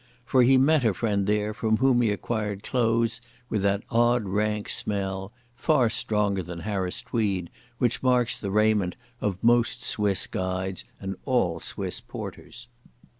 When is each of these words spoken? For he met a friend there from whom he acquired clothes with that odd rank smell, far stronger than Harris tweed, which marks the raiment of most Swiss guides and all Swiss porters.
For 0.25 0.41
he 0.41 0.57
met 0.57 0.83
a 0.83 0.95
friend 0.95 1.27
there 1.27 1.53
from 1.53 1.77
whom 1.77 2.01
he 2.01 2.09
acquired 2.09 2.63
clothes 2.63 3.21
with 3.49 3.61
that 3.61 3.83
odd 3.91 4.23
rank 4.25 4.67
smell, 4.67 5.31
far 5.55 5.91
stronger 5.91 6.41
than 6.41 6.61
Harris 6.61 7.03
tweed, 7.03 7.51
which 7.77 8.01
marks 8.01 8.39
the 8.39 8.49
raiment 8.49 8.95
of 9.21 9.37
most 9.43 9.83
Swiss 9.83 10.25
guides 10.25 10.85
and 10.99 11.17
all 11.25 11.59
Swiss 11.59 12.01
porters. 12.01 12.67